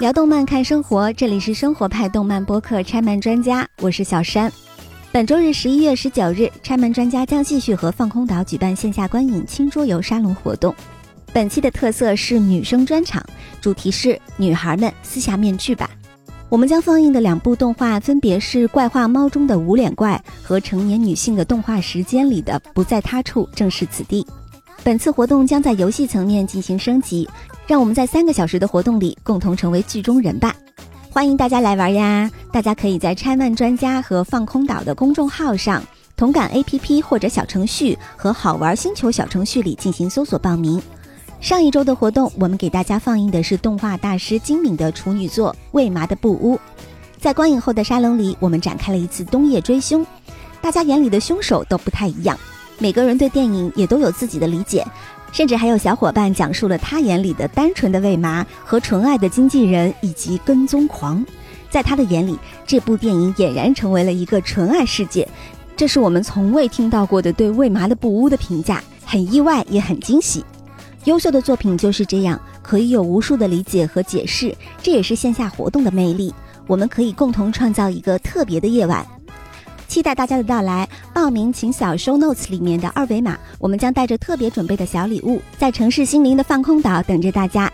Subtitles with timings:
[0.00, 4.52] 聊动漫看生活，这里是生活派动漫播客拆漫专家，我是小山。
[5.12, 10.74] 本周日十一月十九日，拆漫专家将继续和放空岛举办线下观影轻桌游沙龙活动。
[11.32, 13.24] 本期的特色是女生专场，
[13.60, 15.88] 主题是“女孩们撕下面具吧”。
[16.50, 24.26] 我们将放映的两部动画分别是《怪画猫》中的无脸怪和成年女性的动画时间里的“不在他处，正是此地”。
[24.84, 27.28] 本次活动将在游戏层面进行升级，
[27.68, 30.52] 让我们在三个小时的活动里共同成为剧中人吧！
[31.08, 32.28] 欢迎大家来玩呀！
[32.50, 35.80] 大家可以在拆漫专家和放空岛的公众号上、
[36.16, 40.82] 同感 APP 或者小程序和好玩星球小程序里进行搜索报名。
[41.40, 46.56] 上一周的活动，我们给大家放映的是动画大师精敏的处女作《未麻的布屋》。
[47.20, 50.04] 在观影后的沙龙里，我们展开了一次冬夜追凶，
[50.60, 52.36] 大家眼里的凶手都不太一样。
[52.82, 54.84] 每个人对电影也都有自己的理解，
[55.30, 61.24] 甚至还有小伙伴讲述了他眼里的单纯的为麻和纯爱的经纪人以及跟踪狂。
[61.70, 65.28] 在他的眼里，这部电影俨然成为了一个纯爱世界。
[65.76, 70.44] 这是我们从未听到过的对为麻的不污的评价，很意外也很惊喜。
[71.04, 76.34] 优秀的作品就是这样，可以有无数的理解和解释，这也是线下活动的魅力。
[76.66, 79.06] 我们可以共同创造一个特别的夜晚。
[79.92, 87.70] 期待大家的到来，报名请扫 show notes 里面的二维码，我们将带着特别准备的小礼物，在城市心灵的放空岛等着大家。